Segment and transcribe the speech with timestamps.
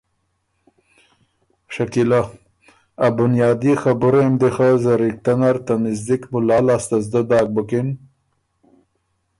[1.73, 2.21] شکیلۀ:
[3.05, 7.87] ا بنیادي خبُرئ م دی خه زرِکته نر ته مِزدک مُلا لاسته زدۀ داک بُکِن